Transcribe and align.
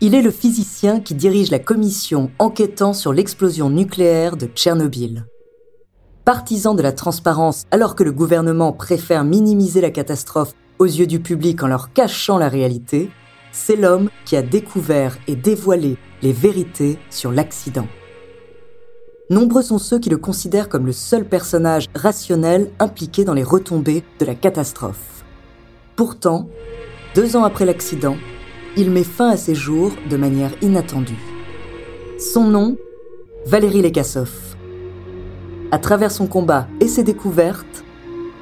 Il 0.00 0.14
est 0.14 0.22
le 0.22 0.30
physicien 0.30 1.00
qui 1.00 1.14
dirige 1.14 1.50
la 1.50 1.58
commission 1.58 2.30
enquêtant 2.38 2.92
sur 2.92 3.12
l'explosion 3.12 3.68
nucléaire 3.68 4.36
de 4.36 4.46
Tchernobyl. 4.46 5.26
Partisan 6.24 6.76
de 6.76 6.82
la 6.82 6.92
transparence 6.92 7.64
alors 7.72 7.96
que 7.96 8.04
le 8.04 8.12
gouvernement 8.12 8.72
préfère 8.72 9.24
minimiser 9.24 9.80
la 9.80 9.90
catastrophe 9.90 10.52
aux 10.78 10.84
yeux 10.84 11.08
du 11.08 11.18
public 11.18 11.64
en 11.64 11.66
leur 11.66 11.92
cachant 11.92 12.38
la 12.38 12.48
réalité, 12.48 13.10
c'est 13.50 13.74
l'homme 13.74 14.08
qui 14.24 14.36
a 14.36 14.42
découvert 14.42 15.18
et 15.26 15.34
dévoilé 15.34 15.96
les 16.22 16.32
vérités 16.32 16.96
sur 17.10 17.32
l'accident. 17.32 17.88
Nombreux 19.30 19.62
sont 19.62 19.78
ceux 19.78 19.98
qui 19.98 20.10
le 20.10 20.16
considèrent 20.16 20.68
comme 20.68 20.86
le 20.86 20.92
seul 20.92 21.24
personnage 21.24 21.86
rationnel 21.96 22.70
impliqué 22.78 23.24
dans 23.24 23.34
les 23.34 23.42
retombées 23.42 24.04
de 24.20 24.24
la 24.24 24.36
catastrophe. 24.36 25.24
Pourtant, 25.96 26.48
deux 27.16 27.34
ans 27.34 27.42
après 27.42 27.64
l'accident, 27.64 28.16
il 28.78 28.92
met 28.92 29.02
fin 29.02 29.30
à 29.30 29.36
ses 29.36 29.56
jours 29.56 29.90
de 30.08 30.16
manière 30.16 30.52
inattendue. 30.62 31.18
Son 32.18 32.44
nom 32.44 32.76
Valérie 33.44 33.82
Lekassov. 33.82 34.30
À 35.72 35.78
travers 35.78 36.12
son 36.12 36.28
combat 36.28 36.68
et 36.80 36.86
ses 36.86 37.02
découvertes, 37.02 37.84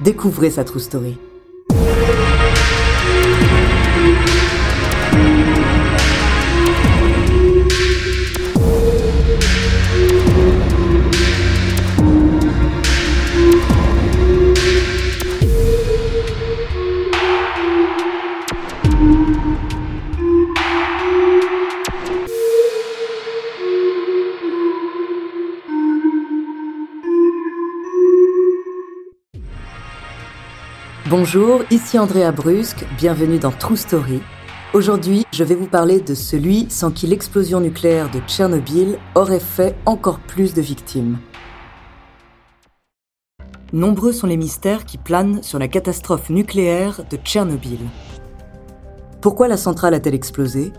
découvrez 0.05 0.51
sa 0.51 0.63
true 0.63 0.81
story. 0.81 1.17
Bonjour, 31.09 31.63
ici 31.71 32.01
Andrea 32.01 32.33
Brusque, 32.33 32.85
bienvenue 32.99 33.39
dans 33.39 33.53
True 33.53 33.77
Story. 33.77 34.21
Aujourd'hui, 34.75 35.25
je 35.33 35.45
vais 35.45 35.55
vous 35.55 35.69
parler 35.69 36.01
de 36.01 36.17
celui 36.17 36.69
sans 36.69 36.91
qui 36.91 37.07
l'explosion 37.07 37.61
nucléaire 37.61 38.11
de 38.11 38.19
Tchernobyl 38.27 38.99
aurait 39.15 39.39
fait 39.39 39.77
encore 39.87 40.19
plus 40.19 40.53
de 40.53 40.61
victimes. 40.61 41.19
Nombreux 43.73 44.11
sont 44.11 44.27
les 44.27 44.37
mystères 44.37 44.85
qui 44.85 44.99
planent 44.99 45.45
sur 45.45 45.61
la 45.61 45.69
catastrophe 45.69 46.29
nucléaire 46.29 47.03
de 47.09 47.17
Tchernobyl. 47.17 47.79
Pourquoi 49.21 49.47
la 49.47 49.57
centrale 49.57 49.95
a-t-elle 49.95 50.17
explosé? 50.17 50.73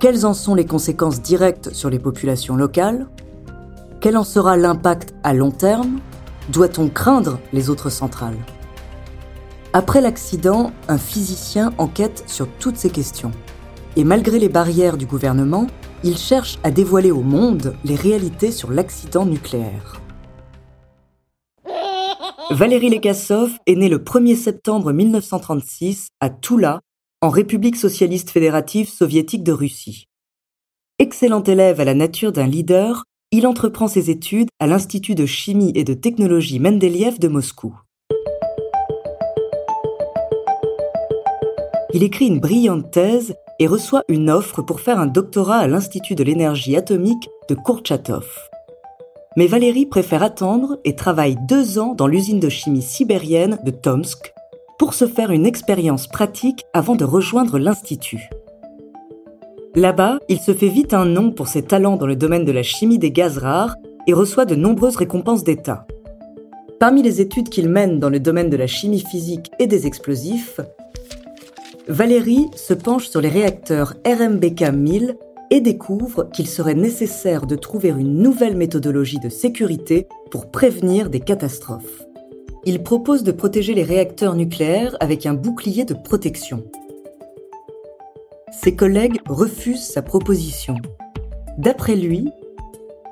Quelles 0.00 0.26
en 0.26 0.34
sont 0.34 0.56
les 0.56 0.66
conséquences 0.66 1.22
directes 1.22 1.72
sur 1.72 1.90
les 1.90 2.00
populations 2.00 2.56
locales? 2.56 3.06
Quel 4.00 4.16
en 4.16 4.24
sera 4.24 4.56
l'impact 4.56 5.14
à 5.22 5.32
long 5.32 5.52
terme? 5.52 6.00
Doit-on 6.48 6.88
craindre 6.88 7.38
les 7.52 7.70
autres 7.70 7.90
centrales? 7.90 8.38
Après 9.72 10.00
l'accident, 10.00 10.72
un 10.88 10.96
physicien 10.96 11.74
enquête 11.76 12.24
sur 12.26 12.48
toutes 12.58 12.76
ces 12.76 12.90
questions. 12.90 13.32
Et 13.96 14.04
malgré 14.04 14.38
les 14.38 14.48
barrières 14.48 14.96
du 14.96 15.04
gouvernement, 15.04 15.66
il 16.04 16.16
cherche 16.16 16.58
à 16.62 16.70
dévoiler 16.70 17.10
au 17.10 17.20
monde 17.20 17.74
les 17.84 17.96
réalités 17.96 18.50
sur 18.50 18.70
l'accident 18.70 19.26
nucléaire. 19.26 20.00
Valérie 22.50 22.88
Lekassov 22.88 23.50
est 23.66 23.74
née 23.74 23.90
le 23.90 23.98
1er 23.98 24.36
septembre 24.36 24.92
1936 24.92 26.08
à 26.20 26.30
Toula, 26.30 26.80
en 27.20 27.28
République 27.28 27.76
socialiste 27.76 28.30
fédérative 28.30 28.88
soviétique 28.88 29.42
de 29.42 29.52
Russie. 29.52 30.06
Excellent 30.98 31.42
élève 31.42 31.78
à 31.78 31.84
la 31.84 31.94
nature 31.94 32.32
d'un 32.32 32.46
leader, 32.46 33.04
il 33.32 33.46
entreprend 33.46 33.86
ses 33.86 34.08
études 34.08 34.48
à 34.60 34.66
l'Institut 34.66 35.14
de 35.14 35.26
chimie 35.26 35.72
et 35.74 35.84
de 35.84 35.92
technologie 35.92 36.58
Mendeleïev 36.58 37.18
de 37.18 37.28
Moscou. 37.28 37.78
Il 41.98 42.04
écrit 42.04 42.28
une 42.28 42.38
brillante 42.38 42.92
thèse 42.92 43.34
et 43.58 43.66
reçoit 43.66 44.04
une 44.06 44.30
offre 44.30 44.62
pour 44.62 44.78
faire 44.78 45.00
un 45.00 45.08
doctorat 45.08 45.56
à 45.56 45.66
l'Institut 45.66 46.14
de 46.14 46.22
l'énergie 46.22 46.76
atomique 46.76 47.28
de 47.48 47.56
Kourchatov. 47.56 48.24
Mais 49.36 49.48
Valérie 49.48 49.84
préfère 49.84 50.22
attendre 50.22 50.78
et 50.84 50.94
travaille 50.94 51.36
deux 51.48 51.80
ans 51.80 51.94
dans 51.94 52.06
l'usine 52.06 52.38
de 52.38 52.48
chimie 52.48 52.82
sibérienne 52.82 53.58
de 53.64 53.72
Tomsk 53.72 54.32
pour 54.78 54.94
se 54.94 55.08
faire 55.08 55.32
une 55.32 55.44
expérience 55.44 56.06
pratique 56.06 56.62
avant 56.72 56.94
de 56.94 57.04
rejoindre 57.04 57.58
l'Institut. 57.58 58.30
Là-bas, 59.74 60.20
il 60.28 60.38
se 60.38 60.54
fait 60.54 60.68
vite 60.68 60.94
un 60.94 61.04
nom 61.04 61.32
pour 61.32 61.48
ses 61.48 61.62
talents 61.62 61.96
dans 61.96 62.06
le 62.06 62.14
domaine 62.14 62.44
de 62.44 62.52
la 62.52 62.62
chimie 62.62 63.00
des 63.00 63.10
gaz 63.10 63.38
rares 63.38 63.74
et 64.06 64.12
reçoit 64.12 64.44
de 64.44 64.54
nombreuses 64.54 64.94
récompenses 64.94 65.42
d'État. 65.42 65.84
Parmi 66.78 67.02
les 67.02 67.20
études 67.20 67.48
qu'il 67.48 67.68
mène 67.68 67.98
dans 67.98 68.08
le 68.08 68.20
domaine 68.20 68.50
de 68.50 68.56
la 68.56 68.68
chimie 68.68 69.04
physique 69.04 69.50
et 69.58 69.66
des 69.66 69.88
explosifs, 69.88 70.60
Valérie 71.88 72.50
se 72.54 72.74
penche 72.74 73.08
sur 73.08 73.22
les 73.22 73.30
réacteurs 73.30 73.94
RMBK 74.06 74.72
1000 74.74 75.16
et 75.50 75.62
découvre 75.62 76.28
qu'il 76.34 76.46
serait 76.46 76.74
nécessaire 76.74 77.46
de 77.46 77.56
trouver 77.56 77.88
une 77.88 78.18
nouvelle 78.18 78.58
méthodologie 78.58 79.20
de 79.20 79.30
sécurité 79.30 80.06
pour 80.30 80.50
prévenir 80.50 81.08
des 81.08 81.20
catastrophes. 81.20 82.04
Il 82.66 82.82
propose 82.82 83.22
de 83.22 83.32
protéger 83.32 83.72
les 83.72 83.84
réacteurs 83.84 84.34
nucléaires 84.34 84.98
avec 85.00 85.24
un 85.24 85.32
bouclier 85.32 85.86
de 85.86 85.94
protection. 85.94 86.62
Ses 88.52 88.76
collègues 88.76 89.20
refusent 89.26 89.86
sa 89.86 90.02
proposition. 90.02 90.76
D'après 91.56 91.96
lui, 91.96 92.28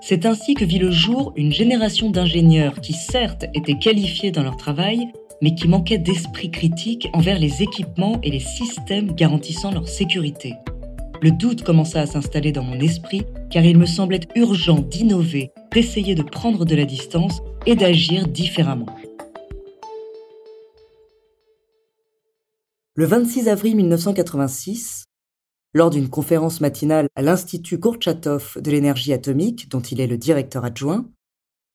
c'est 0.03 0.27
ainsi 0.27 0.53
que 0.53 0.67
vit 0.67 0.79
le 0.79 0.91
jour 0.91 1.33
une 1.35 1.53
génération 1.53 2.11
d'ingénieurs 2.11 2.83
qui 2.83 2.93
certes 2.93 3.47
étaient 3.55 3.79
qualifiés 3.79 4.33
dans 4.33 4.43
leur 4.43 4.59
travail, 4.59 5.09
mais 5.43 5.55
qui 5.55 5.69
manquait 5.69 5.99
d'esprit 5.99 6.51
critique 6.51 7.09
envers 7.13 7.39
les 7.39 7.63
équipements 7.63 8.21
et 8.23 8.31
les 8.31 8.41
systèmes 8.41 9.13
garantissant 9.13 9.73
leur 9.73 9.89
sécurité. 9.89 10.55
Le 11.23 11.31
doute 11.31 11.63
commença 11.63 12.01
à 12.01 12.07
s'installer 12.07 12.53
dans 12.53 12.63
mon 12.63 12.79
esprit 12.79 13.25
car 13.51 13.65
il 13.65 13.79
me 13.79 13.87
semblait 13.87 14.21
urgent 14.35 14.81
d'innover, 14.81 15.51
d'essayer 15.73 16.15
de 16.15 16.23
prendre 16.23 16.65
de 16.65 16.75
la 16.75 16.85
distance 16.85 17.41
et 17.65 17.75
d'agir 17.75 18.29
différemment. 18.29 18.87
Le 22.95 23.05
26 23.05 23.49
avril 23.49 23.77
1986, 23.77 25.05
lors 25.75 25.91
d'une 25.91 26.09
conférence 26.09 26.63
matinale 26.63 27.09
à 27.15 27.21
l'Institut 27.21 27.79
Kourchatov 27.79 28.57
de 28.59 28.71
l'énergie 28.71 29.13
atomique, 29.13 29.69
dont 29.69 29.81
il 29.81 30.01
est 30.01 30.07
le 30.07 30.17
directeur 30.17 30.65
adjoint, 30.65 31.07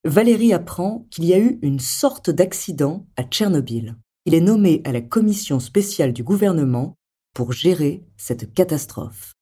Valérie 0.03 0.51
apprend 0.51 1.05
qu'il 1.11 1.25
y 1.25 1.33
a 1.33 1.37
eu 1.37 1.59
une 1.61 1.77
sorte 1.79 2.31
d'accident 2.31 3.05
à 3.17 3.23
Tchernobyl. 3.23 3.97
Il 4.25 4.33
est 4.33 4.41
nommé 4.41 4.81
à 4.83 4.91
la 4.91 5.01
commission 5.01 5.59
spéciale 5.59 6.11
du 6.11 6.23
gouvernement 6.23 6.95
pour 7.35 7.51
gérer 7.53 8.03
cette 8.17 8.51
catastrophe. 8.51 9.33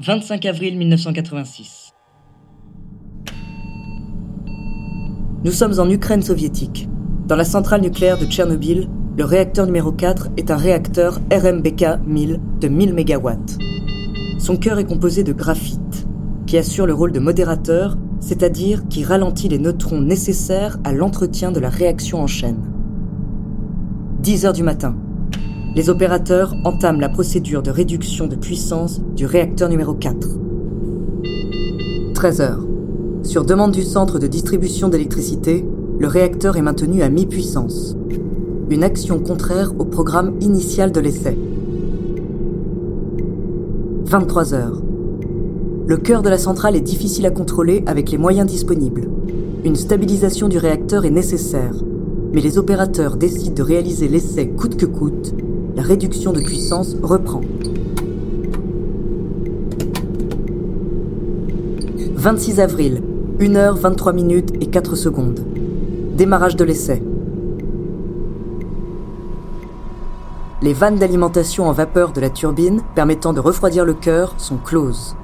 25 0.00 0.44
avril 0.46 0.76
1986. 0.76 1.92
Nous 5.44 5.52
sommes 5.52 5.78
en 5.78 5.88
Ukraine 5.88 6.22
soviétique. 6.22 6.88
Dans 7.26 7.36
la 7.36 7.44
centrale 7.44 7.82
nucléaire 7.82 8.18
de 8.18 8.26
Tchernobyl, 8.26 8.90
le 9.16 9.24
réacteur 9.24 9.66
numéro 9.66 9.92
4 9.92 10.30
est 10.36 10.50
un 10.50 10.56
réacteur 10.56 11.20
RMBK 11.30 12.00
1000 12.04 12.40
de 12.58 12.66
1000 12.66 12.92
MW. 12.92 13.69
Son 14.40 14.56
cœur 14.56 14.78
est 14.78 14.84
composé 14.84 15.22
de 15.22 15.34
graphite, 15.34 16.06
qui 16.46 16.56
assure 16.56 16.86
le 16.86 16.94
rôle 16.94 17.12
de 17.12 17.20
modérateur, 17.20 17.98
c'est-à-dire 18.20 18.88
qui 18.88 19.04
ralentit 19.04 19.48
les 19.48 19.58
neutrons 19.58 20.00
nécessaires 20.00 20.78
à 20.82 20.94
l'entretien 20.94 21.52
de 21.52 21.60
la 21.60 21.68
réaction 21.68 22.22
en 22.22 22.26
chaîne. 22.26 22.62
10 24.22 24.46
heures 24.46 24.54
du 24.54 24.62
matin. 24.62 24.96
Les 25.76 25.90
opérateurs 25.90 26.54
entament 26.64 27.00
la 27.00 27.10
procédure 27.10 27.62
de 27.62 27.70
réduction 27.70 28.28
de 28.28 28.34
puissance 28.34 29.02
du 29.14 29.26
réacteur 29.26 29.68
numéro 29.68 29.92
4. 29.92 30.26
13 32.14 32.40
heures. 32.40 32.66
Sur 33.22 33.44
demande 33.44 33.72
du 33.72 33.82
centre 33.82 34.18
de 34.18 34.26
distribution 34.26 34.88
d'électricité, 34.88 35.66
le 35.98 36.08
réacteur 36.08 36.56
est 36.56 36.62
maintenu 36.62 37.02
à 37.02 37.10
mi-puissance. 37.10 37.94
Une 38.70 38.84
action 38.84 39.18
contraire 39.18 39.72
au 39.78 39.84
programme 39.84 40.32
initial 40.40 40.92
de 40.92 41.00
l'essai. 41.00 41.36
23 44.10 44.54
heures. 44.54 44.82
Le 45.86 45.96
cœur 45.96 46.22
de 46.22 46.28
la 46.28 46.36
centrale 46.36 46.74
est 46.74 46.80
difficile 46.80 47.26
à 47.26 47.30
contrôler 47.30 47.84
avec 47.86 48.10
les 48.10 48.18
moyens 48.18 48.44
disponibles. 48.44 49.08
Une 49.64 49.76
stabilisation 49.76 50.48
du 50.48 50.58
réacteur 50.58 51.04
est 51.04 51.12
nécessaire, 51.12 51.76
mais 52.32 52.40
les 52.40 52.58
opérateurs 52.58 53.16
décident 53.16 53.54
de 53.54 53.62
réaliser 53.62 54.08
l'essai 54.08 54.48
coûte 54.48 54.76
que 54.76 54.86
coûte. 54.86 55.32
La 55.76 55.84
réduction 55.84 56.32
de 56.32 56.40
puissance 56.40 56.96
reprend. 57.00 57.42
26 62.16 62.58
avril, 62.58 63.02
1h23 63.38 64.12
minutes 64.12 64.50
et 64.60 64.66
4 64.66 64.96
secondes. 64.96 65.38
Démarrage 66.16 66.56
de 66.56 66.64
l'essai. 66.64 67.00
Les 70.62 70.74
vannes 70.74 70.96
d'alimentation 70.96 71.68
en 71.68 71.72
vapeur 71.72 72.12
de 72.12 72.20
la 72.20 72.28
turbine 72.28 72.82
permettant 72.94 73.32
de 73.32 73.40
refroidir 73.40 73.86
le 73.86 73.94
cœur 73.94 74.34
sont 74.36 74.58
closes. 74.58 75.16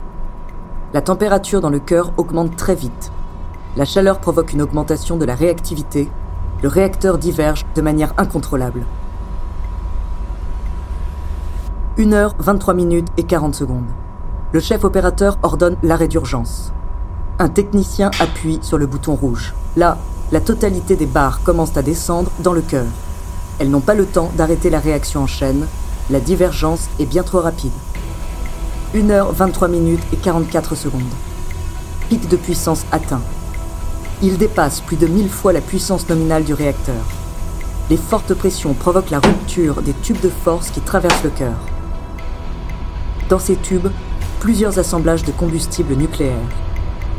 La 0.94 1.02
température 1.02 1.60
dans 1.60 1.68
le 1.68 1.78
cœur 1.78 2.12
augmente 2.16 2.56
très 2.56 2.74
vite. 2.74 3.12
La 3.76 3.84
chaleur 3.84 4.18
provoque 4.18 4.54
une 4.54 4.62
augmentation 4.62 5.18
de 5.18 5.26
la 5.26 5.34
réactivité. 5.34 6.10
Le 6.62 6.70
réacteur 6.70 7.18
diverge 7.18 7.66
de 7.74 7.82
manière 7.82 8.14
incontrôlable. 8.16 8.86
1h, 11.98 12.30
23 12.38 12.72
minutes 12.72 13.08
et 13.18 13.24
40 13.24 13.54
secondes. 13.54 13.90
Le 14.52 14.60
chef 14.60 14.84
opérateur 14.84 15.36
ordonne 15.42 15.76
l'arrêt 15.82 16.08
d'urgence. 16.08 16.72
Un 17.38 17.50
technicien 17.50 18.10
appuie 18.20 18.58
sur 18.62 18.78
le 18.78 18.86
bouton 18.86 19.14
rouge. 19.14 19.54
Là, 19.76 19.98
la 20.32 20.40
totalité 20.40 20.96
des 20.96 21.04
barres 21.04 21.42
commencent 21.42 21.76
à 21.76 21.82
descendre 21.82 22.30
dans 22.42 22.54
le 22.54 22.62
cœur. 22.62 22.86
Elles 23.58 23.70
n'ont 23.70 23.80
pas 23.80 23.94
le 23.94 24.06
temps 24.06 24.30
d'arrêter 24.36 24.70
la 24.70 24.80
réaction 24.80 25.22
en 25.22 25.26
chaîne. 25.26 25.66
La 26.10 26.20
divergence 26.20 26.88
est 26.98 27.06
bien 27.06 27.22
trop 27.22 27.40
rapide. 27.40 27.72
1h 28.94 29.32
23 29.32 29.68
minutes 29.68 30.02
et 30.12 30.16
44 30.16 30.74
secondes. 30.74 31.02
Pic 32.08 32.28
de 32.28 32.36
puissance 32.36 32.84
atteint. 32.92 33.22
Il 34.22 34.38
dépasse 34.38 34.80
plus 34.80 34.96
de 34.96 35.06
1000 35.06 35.28
fois 35.28 35.52
la 35.52 35.60
puissance 35.60 36.08
nominale 36.08 36.44
du 36.44 36.54
réacteur. 36.54 37.04
Les 37.90 37.96
fortes 37.96 38.34
pressions 38.34 38.74
provoquent 38.74 39.10
la 39.10 39.20
rupture 39.20 39.82
des 39.82 39.92
tubes 39.92 40.20
de 40.20 40.30
force 40.30 40.70
qui 40.70 40.80
traversent 40.80 41.24
le 41.24 41.30
cœur. 41.30 41.56
Dans 43.28 43.38
ces 43.38 43.56
tubes, 43.56 43.88
plusieurs 44.40 44.78
assemblages 44.78 45.24
de 45.24 45.32
combustible 45.32 45.94
nucléaire. 45.94 46.36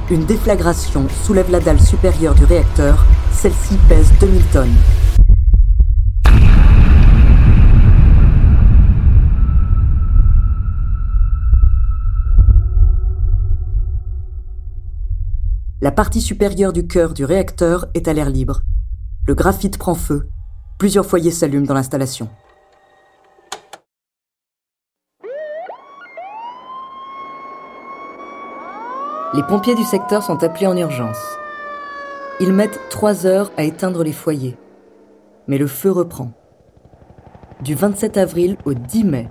Une 0.09 0.25
déflagration 0.25 1.07
soulève 1.23 1.51
la 1.51 1.59
dalle 1.59 1.81
supérieure 1.81 2.35
du 2.35 2.45
réacteur. 2.45 3.05
Celle-ci 3.31 3.77
pèse 3.89 4.13
2000 4.19 4.43
tonnes. 4.45 4.75
La 15.79 15.91
partie 15.91 16.21
supérieure 16.21 16.73
du 16.73 16.87
cœur 16.87 17.13
du 17.13 17.23
réacteur 17.23 17.85
est 17.93 18.07
à 18.07 18.13
l'air 18.13 18.31
libre. 18.31 18.61
Le 19.27 19.35
graphite 19.35 19.77
prend 19.77 19.93
feu. 19.93 20.27
Plusieurs 20.79 21.05
foyers 21.05 21.29
s'allument 21.29 21.67
dans 21.67 21.75
l'installation. 21.75 22.29
Les 29.35 29.43
pompiers 29.43 29.75
du 29.75 29.83
secteur 29.83 30.23
sont 30.23 30.43
appelés 30.43 30.65
en 30.65 30.75
urgence. 30.75 31.21
Ils 32.39 32.53
mettent 32.53 32.79
trois 32.89 33.27
heures 33.27 33.51
à 33.55 33.63
éteindre 33.63 34.03
les 34.03 34.13
foyers. 34.13 34.57
Mais 35.47 35.59
le 35.59 35.67
feu 35.67 35.91
reprend. 35.91 36.31
Du 37.61 37.75
27 37.75 38.17
avril 38.17 38.57
au 38.65 38.73
10 38.73 39.03
mai, 39.03 39.29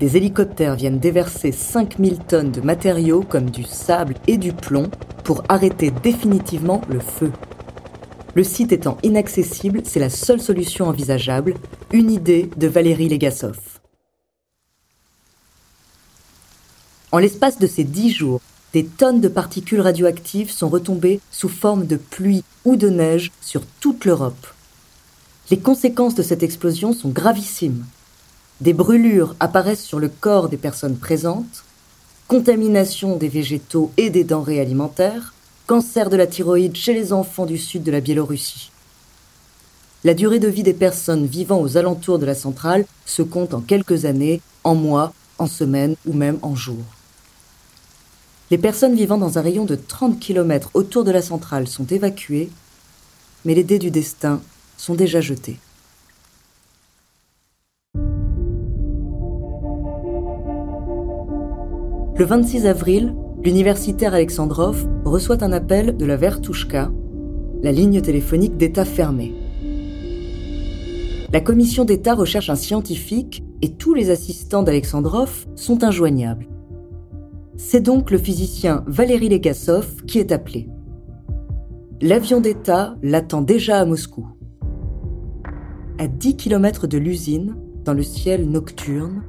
des 0.00 0.16
hélicoptères 0.16 0.74
viennent 0.74 0.98
déverser 0.98 1.52
5000 1.52 2.18
tonnes 2.18 2.50
de 2.50 2.62
matériaux 2.62 3.22
comme 3.22 3.50
du 3.50 3.62
sable 3.62 4.14
et 4.26 4.38
du 4.38 4.52
plomb 4.52 4.90
pour 5.28 5.44
arrêter 5.50 5.90
définitivement 5.90 6.80
le 6.88 7.00
feu. 7.00 7.30
Le 8.34 8.42
site 8.42 8.72
étant 8.72 8.96
inaccessible, 9.02 9.82
c'est 9.84 10.00
la 10.00 10.08
seule 10.08 10.40
solution 10.40 10.86
envisageable, 10.86 11.52
une 11.92 12.10
idée 12.10 12.48
de 12.56 12.66
Valérie 12.66 13.10
Legasov. 13.10 13.58
En 17.12 17.18
l'espace 17.18 17.58
de 17.58 17.66
ces 17.66 17.84
dix 17.84 18.10
jours, 18.10 18.40
des 18.72 18.86
tonnes 18.86 19.20
de 19.20 19.28
particules 19.28 19.82
radioactives 19.82 20.50
sont 20.50 20.70
retombées 20.70 21.20
sous 21.30 21.50
forme 21.50 21.86
de 21.86 21.96
pluie 21.96 22.42
ou 22.64 22.76
de 22.76 22.88
neige 22.88 23.30
sur 23.42 23.66
toute 23.80 24.06
l'Europe. 24.06 24.46
Les 25.50 25.58
conséquences 25.58 26.14
de 26.14 26.22
cette 26.22 26.42
explosion 26.42 26.94
sont 26.94 27.10
gravissimes. 27.10 27.84
Des 28.62 28.72
brûlures 28.72 29.36
apparaissent 29.40 29.84
sur 29.84 29.98
le 29.98 30.08
corps 30.08 30.48
des 30.48 30.56
personnes 30.56 30.96
présentes, 30.96 31.64
contamination 32.28 33.16
des 33.16 33.28
végétaux 33.28 33.90
et 33.96 34.10
des 34.10 34.22
denrées 34.22 34.60
alimentaires, 34.60 35.32
cancer 35.66 36.10
de 36.10 36.16
la 36.16 36.26
thyroïde 36.26 36.76
chez 36.76 36.92
les 36.92 37.14
enfants 37.14 37.46
du 37.46 37.56
sud 37.56 37.82
de 37.82 37.90
la 37.90 38.00
Biélorussie. 38.00 38.70
La 40.04 40.12
durée 40.12 40.38
de 40.38 40.46
vie 40.46 40.62
des 40.62 40.74
personnes 40.74 41.24
vivant 41.24 41.58
aux 41.58 41.78
alentours 41.78 42.18
de 42.18 42.26
la 42.26 42.34
centrale 42.34 42.84
se 43.06 43.22
compte 43.22 43.54
en 43.54 43.62
quelques 43.62 44.04
années, 44.04 44.42
en 44.62 44.74
mois, 44.74 45.14
en 45.38 45.46
semaines 45.46 45.96
ou 46.06 46.12
même 46.12 46.38
en 46.42 46.54
jours. 46.54 46.84
Les 48.50 48.58
personnes 48.58 48.94
vivant 48.94 49.18
dans 49.18 49.38
un 49.38 49.42
rayon 49.42 49.64
de 49.64 49.74
30 49.74 50.20
km 50.20 50.70
autour 50.74 51.04
de 51.04 51.10
la 51.10 51.22
centrale 51.22 51.66
sont 51.66 51.86
évacuées, 51.86 52.50
mais 53.46 53.54
les 53.54 53.64
dés 53.64 53.78
du 53.78 53.90
destin 53.90 54.42
sont 54.76 54.94
déjà 54.94 55.22
jetés. 55.22 55.58
Le 62.18 62.24
26 62.24 62.66
avril, 62.66 63.14
l'universitaire 63.44 64.12
Alexandrov 64.12 64.88
reçoit 65.04 65.44
un 65.44 65.52
appel 65.52 65.96
de 65.96 66.04
la 66.04 66.16
Vertouchka, 66.16 66.90
la 67.62 67.70
ligne 67.70 68.00
téléphonique 68.00 68.56
d'État 68.56 68.84
fermée. 68.84 69.36
La 71.32 71.40
commission 71.40 71.84
d'État 71.84 72.14
recherche 72.14 72.50
un 72.50 72.56
scientifique 72.56 73.44
et 73.62 73.70
tous 73.70 73.94
les 73.94 74.10
assistants 74.10 74.64
d'Alexandrov 74.64 75.46
sont 75.54 75.84
injoignables. 75.84 76.48
C'est 77.56 77.82
donc 77.82 78.10
le 78.10 78.18
physicien 78.18 78.82
Valéry 78.88 79.28
Legasov 79.28 80.02
qui 80.04 80.18
est 80.18 80.32
appelé. 80.32 80.68
L'avion 82.00 82.40
d'État 82.40 82.96
l'attend 83.00 83.42
déjà 83.42 83.78
à 83.78 83.84
Moscou. 83.84 84.26
À 85.98 86.08
10 86.08 86.34
km 86.34 86.88
de 86.88 86.98
l'usine, 86.98 87.54
dans 87.84 87.94
le 87.94 88.02
ciel 88.02 88.50
nocturne, 88.50 89.22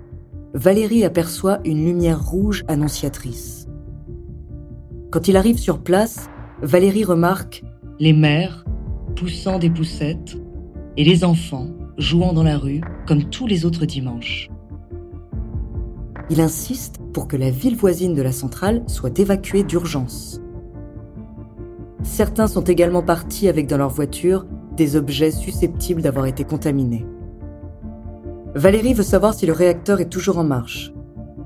Valérie 0.56 1.04
aperçoit 1.04 1.60
une 1.64 1.86
lumière 1.86 2.26
rouge 2.26 2.64
annonciatrice. 2.68 3.68
Quand 5.12 5.28
il 5.28 5.38
arrive 5.38 5.60
sur 5.60 5.80
place, 5.80 6.28
Valérie 6.64 7.04
remarque 7.04 7.64
les 8.00 8.14
mères 8.14 8.66
poussant 9.16 9.60
des 9.60 9.70
poussettes 9.70 10.38
et 10.98 11.04
les 11.04 11.24
enfants 11.24 11.68
jouant 12.00 12.34
dans 12.34 12.44
la 12.44 12.58
rue 12.58 12.82
comme 13.08 13.26
tous 13.26 13.46
les 13.46 13.64
autres 13.64 13.86
dimanches. 13.86 14.50
Il 16.32 16.42
insiste 16.42 16.96
pour 17.14 17.28
que 17.28 17.38
la 17.38 17.52
ville 17.52 17.76
voisine 17.76 18.16
de 18.16 18.22
la 18.24 18.32
centrale 18.32 18.84
soit 18.88 19.20
évacuée 19.20 19.64
d'urgence. 19.64 20.42
Certains 22.02 22.48
sont 22.48 22.64
également 22.64 23.04
partis 23.04 23.48
avec 23.50 23.68
dans 23.68 23.78
leur 23.78 23.90
voiture 23.90 24.48
des 24.76 24.96
objets 24.96 25.32
susceptibles 25.32 26.02
d'avoir 26.02 26.26
été 26.26 26.44
contaminés. 26.44 27.06
Valérie 28.60 28.94
veut 28.94 29.04
savoir 29.04 29.34
si 29.34 29.46
le 29.46 29.54
réacteur 29.54 30.02
est 30.02 30.10
toujours 30.10 30.38
en 30.38 30.44
marche. 30.44 30.92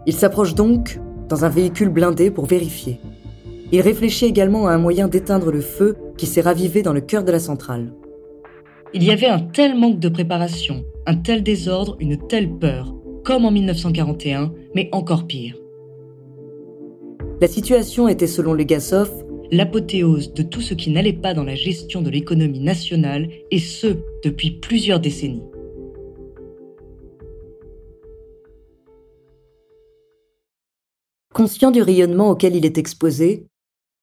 Il 0.07 0.13
s'approche 0.13 0.55
donc 0.55 0.99
dans 1.29 1.45
un 1.45 1.49
véhicule 1.49 1.89
blindé 1.89 2.31
pour 2.31 2.47
vérifier. 2.47 2.99
Il 3.71 3.81
réfléchit 3.81 4.25
également 4.25 4.65
à 4.65 4.71
un 4.71 4.79
moyen 4.79 5.07
d'éteindre 5.07 5.51
le 5.51 5.61
feu 5.61 5.95
qui 6.17 6.25
s'est 6.25 6.41
ravivé 6.41 6.81
dans 6.81 6.91
le 6.91 7.01
cœur 7.01 7.23
de 7.23 7.31
la 7.31 7.37
centrale. 7.37 7.93
Il 8.95 9.03
y 9.03 9.11
avait 9.11 9.27
un 9.27 9.41
tel 9.41 9.77
manque 9.77 9.99
de 9.99 10.09
préparation, 10.09 10.85
un 11.05 11.15
tel 11.15 11.43
désordre, 11.43 11.97
une 11.99 12.17
telle 12.17 12.49
peur, 12.49 12.95
comme 13.23 13.45
en 13.45 13.51
1941, 13.51 14.51
mais 14.73 14.89
encore 14.91 15.27
pire. 15.27 15.55
La 17.41 17.47
situation 17.47 18.07
était 18.07 18.25
selon 18.25 18.55
Legasov 18.55 19.11
l'apothéose 19.51 20.33
de 20.33 20.41
tout 20.41 20.61
ce 20.61 20.73
qui 20.73 20.89
n'allait 20.89 21.13
pas 21.13 21.35
dans 21.35 21.43
la 21.43 21.53
gestion 21.53 22.01
de 22.01 22.09
l'économie 22.09 22.59
nationale, 22.59 23.29
et 23.51 23.59
ce, 23.59 23.97
depuis 24.23 24.49
plusieurs 24.49 24.99
décennies. 24.99 25.43
Conscient 31.33 31.71
du 31.71 31.81
rayonnement 31.81 32.29
auquel 32.29 32.55
il 32.55 32.63
est 32.63 32.77
exposé, 32.77 33.47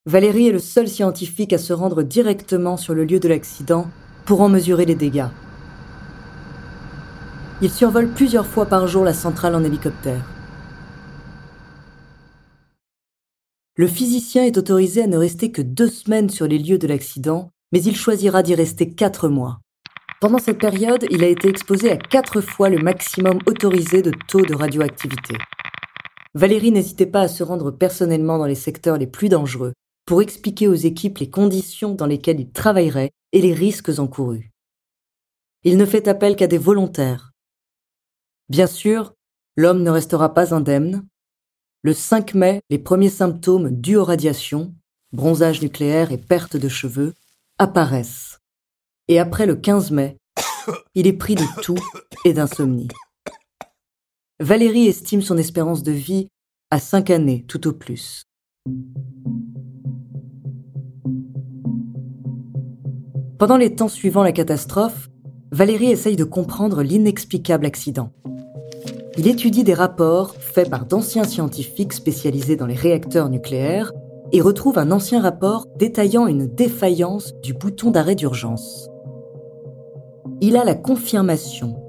Valérie 0.05 0.49
est 0.49 0.51
le 0.51 0.59
seul 0.59 0.89
scientifique 0.89 1.53
à 1.53 1.57
se 1.57 1.71
rendre 1.71 2.03
directement 2.03 2.75
sur 2.75 2.93
le 2.93 3.05
lieu 3.05 3.21
de 3.21 3.29
l'accident 3.29 3.87
pour 4.25 4.41
en 4.41 4.49
mesurer 4.49 4.83
les 4.83 4.95
dégâts. 4.95 5.29
Il 7.61 7.69
survole 7.69 8.09
plusieurs 8.09 8.45
fois 8.45 8.65
par 8.65 8.85
jour 8.87 9.05
la 9.05 9.13
centrale 9.13 9.55
en 9.55 9.63
hélicoptère. 9.63 10.25
Le 13.77 13.87
physicien 13.87 14.43
est 14.43 14.57
autorisé 14.57 15.03
à 15.03 15.07
ne 15.07 15.15
rester 15.15 15.53
que 15.53 15.61
deux 15.61 15.89
semaines 15.89 16.29
sur 16.29 16.47
les 16.47 16.57
lieux 16.57 16.79
de 16.79 16.87
l'accident, 16.87 17.49
mais 17.71 17.81
il 17.81 17.95
choisira 17.95 18.43
d'y 18.43 18.55
rester 18.55 18.89
quatre 18.89 19.29
mois. 19.29 19.61
Pendant 20.19 20.39
cette 20.39 20.59
période, 20.59 21.05
il 21.09 21.23
a 21.23 21.27
été 21.27 21.47
exposé 21.47 21.91
à 21.91 21.97
quatre 21.97 22.41
fois 22.41 22.67
le 22.67 22.79
maximum 22.79 23.39
autorisé 23.45 24.01
de 24.01 24.11
taux 24.27 24.45
de 24.45 24.53
radioactivité. 24.53 25.35
Valérie 26.33 26.71
n'hésitait 26.71 27.05
pas 27.05 27.21
à 27.21 27.27
se 27.27 27.43
rendre 27.43 27.71
personnellement 27.71 28.37
dans 28.37 28.45
les 28.45 28.55
secteurs 28.55 28.97
les 28.97 29.07
plus 29.07 29.29
dangereux 29.29 29.73
pour 30.05 30.21
expliquer 30.21 30.67
aux 30.67 30.73
équipes 30.73 31.17
les 31.17 31.29
conditions 31.29 31.93
dans 31.93 32.05
lesquelles 32.05 32.39
il 32.39 32.51
travaillerait 32.51 33.11
et 33.33 33.41
les 33.41 33.53
risques 33.53 33.99
encourus. 33.99 34.51
Il 35.63 35.77
ne 35.77 35.85
fait 35.85 36.07
appel 36.07 36.35
qu'à 36.35 36.47
des 36.47 36.57
volontaires. 36.57 37.31
Bien 38.49 38.67
sûr, 38.67 39.13
l'homme 39.55 39.83
ne 39.83 39.89
restera 39.89 40.33
pas 40.33 40.53
indemne, 40.53 41.05
le 41.83 41.93
5 41.93 42.35
mai, 42.35 42.61
les 42.69 42.77
premiers 42.77 43.09
symptômes 43.09 43.71
dus 43.71 43.95
aux 43.95 44.03
radiations, 44.03 44.73
bronzage 45.13 45.61
nucléaire 45.63 46.11
et 46.11 46.17
perte 46.17 46.55
de 46.55 46.69
cheveux, 46.69 47.15
apparaissent. 47.57 48.39
Et 49.07 49.19
après 49.19 49.47
le 49.47 49.55
15 49.55 49.89
mai, 49.89 50.17
il 50.93 51.07
est 51.07 51.13
pris 51.13 51.33
de 51.33 51.45
tout 51.63 51.79
et 52.23 52.33
d'insomnie. 52.33 52.87
Valérie 54.41 54.87
estime 54.87 55.21
son 55.21 55.37
espérance 55.37 55.83
de 55.83 55.91
vie 55.91 56.27
à 56.71 56.79
5 56.79 57.11
années 57.11 57.45
tout 57.47 57.67
au 57.67 57.73
plus. 57.73 58.23
Pendant 63.37 63.57
les 63.57 63.75
temps 63.75 63.87
suivant 63.87 64.23
la 64.23 64.31
catastrophe, 64.31 65.11
Valérie 65.51 65.91
essaye 65.91 66.15
de 66.15 66.23
comprendre 66.23 66.81
l'inexplicable 66.81 67.67
accident. 67.67 68.09
Il 69.15 69.27
étudie 69.27 69.63
des 69.63 69.75
rapports 69.75 70.33
faits 70.33 70.71
par 70.71 70.87
d'anciens 70.87 71.23
scientifiques 71.23 71.93
spécialisés 71.93 72.55
dans 72.55 72.65
les 72.65 72.73
réacteurs 72.73 73.29
nucléaires 73.29 73.93
et 74.31 74.41
retrouve 74.41 74.79
un 74.79 74.89
ancien 74.89 75.21
rapport 75.21 75.67
détaillant 75.77 76.25
une 76.25 76.47
défaillance 76.47 77.35
du 77.43 77.53
bouton 77.53 77.91
d'arrêt 77.91 78.15
d'urgence. 78.15 78.89
Il 80.39 80.57
a 80.57 80.63
la 80.63 80.73
confirmation 80.73 81.80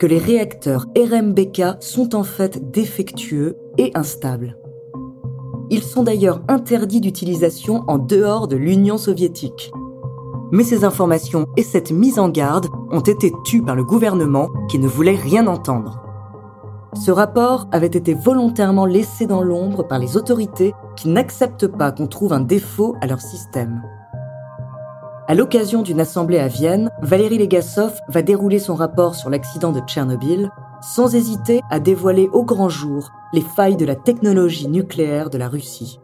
que 0.00 0.06
les 0.06 0.18
réacteurs 0.18 0.86
RMBK 0.96 1.62
sont 1.80 2.16
en 2.16 2.24
fait 2.24 2.70
défectueux 2.70 3.58
et 3.76 3.92
instables. 3.94 4.56
Ils 5.68 5.82
sont 5.82 6.02
d'ailleurs 6.02 6.40
interdits 6.48 7.02
d'utilisation 7.02 7.84
en 7.86 7.98
dehors 7.98 8.48
de 8.48 8.56
l'Union 8.56 8.96
soviétique. 8.96 9.70
Mais 10.52 10.64
ces 10.64 10.84
informations 10.84 11.46
et 11.58 11.62
cette 11.62 11.92
mise 11.92 12.18
en 12.18 12.30
garde 12.30 12.66
ont 12.90 13.00
été 13.00 13.30
tues 13.44 13.62
par 13.62 13.76
le 13.76 13.84
gouvernement 13.84 14.48
qui 14.70 14.78
ne 14.78 14.88
voulait 14.88 15.14
rien 15.14 15.46
entendre. 15.46 16.02
Ce 16.94 17.10
rapport 17.10 17.68
avait 17.70 17.86
été 17.86 18.14
volontairement 18.14 18.86
laissé 18.86 19.26
dans 19.26 19.42
l'ombre 19.42 19.86
par 19.86 19.98
les 19.98 20.16
autorités 20.16 20.72
qui 20.96 21.08
n'acceptent 21.08 21.68
pas 21.68 21.92
qu'on 21.92 22.08
trouve 22.08 22.32
un 22.32 22.40
défaut 22.40 22.96
à 23.02 23.06
leur 23.06 23.20
système. 23.20 23.82
À 25.30 25.34
l'occasion 25.36 25.82
d'une 25.82 26.00
assemblée 26.00 26.40
à 26.40 26.48
Vienne, 26.48 26.90
Valérie 27.02 27.38
Legasov 27.38 28.00
va 28.08 28.20
dérouler 28.20 28.58
son 28.58 28.74
rapport 28.74 29.14
sur 29.14 29.30
l'accident 29.30 29.70
de 29.70 29.78
Tchernobyl, 29.78 30.50
sans 30.82 31.14
hésiter 31.14 31.60
à 31.70 31.78
dévoiler 31.78 32.28
au 32.32 32.42
grand 32.42 32.68
jour 32.68 33.12
les 33.32 33.40
failles 33.40 33.76
de 33.76 33.84
la 33.84 33.94
technologie 33.94 34.66
nucléaire 34.66 35.30
de 35.30 35.38
la 35.38 35.46
Russie. 35.46 36.00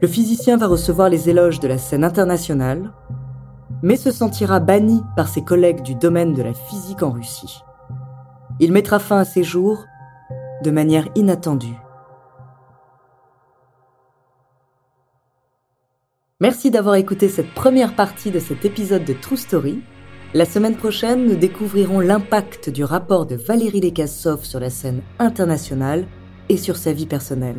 Le 0.00 0.08
physicien 0.08 0.56
va 0.56 0.66
recevoir 0.66 1.08
les 1.08 1.30
éloges 1.30 1.60
de 1.60 1.68
la 1.68 1.78
scène 1.78 2.02
internationale, 2.02 2.92
mais 3.80 3.94
se 3.94 4.10
sentira 4.10 4.58
banni 4.58 5.04
par 5.14 5.28
ses 5.28 5.44
collègues 5.44 5.82
du 5.82 5.94
domaine 5.94 6.34
de 6.34 6.42
la 6.42 6.52
physique 6.52 7.04
en 7.04 7.12
Russie. 7.12 7.62
Il 8.58 8.72
mettra 8.72 8.98
fin 8.98 9.18
à 9.18 9.24
ses 9.24 9.44
jours 9.44 9.84
de 10.64 10.72
manière 10.72 11.06
inattendue. 11.14 11.78
Merci 16.38 16.70
d'avoir 16.70 16.96
écouté 16.96 17.30
cette 17.30 17.54
première 17.54 17.96
partie 17.96 18.30
de 18.30 18.40
cet 18.40 18.66
épisode 18.66 19.06
de 19.06 19.14
True 19.14 19.38
Story. 19.38 19.80
La 20.34 20.44
semaine 20.44 20.76
prochaine, 20.76 21.24
nous 21.24 21.34
découvrirons 21.34 21.98
l'impact 21.98 22.68
du 22.68 22.84
rapport 22.84 23.24
de 23.24 23.36
Valérie 23.36 23.80
Lekassov 23.80 24.44
sur 24.44 24.60
la 24.60 24.68
scène 24.68 25.00
internationale 25.18 26.06
et 26.50 26.58
sur 26.58 26.76
sa 26.76 26.92
vie 26.92 27.06
personnelle. 27.06 27.56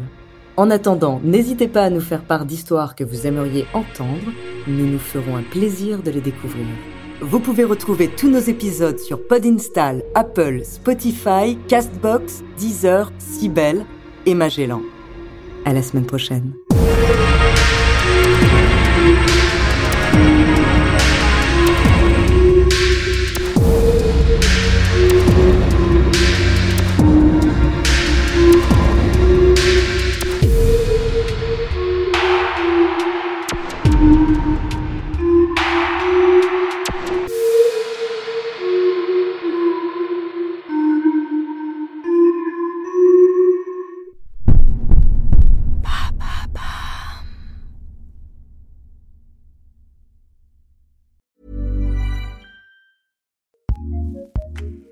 En 0.57 0.69
attendant, 0.69 1.19
n'hésitez 1.23 1.67
pas 1.67 1.85
à 1.85 1.89
nous 1.89 2.01
faire 2.01 2.21
part 2.21 2.45
d'histoires 2.45 2.93
que 2.93 3.03
vous 3.03 3.25
aimeriez 3.25 3.65
entendre. 3.73 4.31
Nous 4.67 4.85
nous 4.85 4.99
ferons 4.99 5.37
un 5.37 5.43
plaisir 5.43 6.03
de 6.03 6.11
les 6.11 6.21
découvrir. 6.21 6.67
Vous 7.21 7.39
pouvez 7.39 7.63
retrouver 7.63 8.09
tous 8.09 8.29
nos 8.29 8.37
épisodes 8.37 8.99
sur 8.99 9.25
Podinstall, 9.27 10.03
Apple, 10.13 10.61
Spotify, 10.63 11.57
Castbox, 11.67 12.43
Deezer, 12.59 13.11
Sibel 13.17 13.85
et 14.27 14.35
Magellan. 14.35 14.83
À 15.65 15.73
la 15.73 15.81
semaine 15.81 16.05
prochaine. 16.05 16.53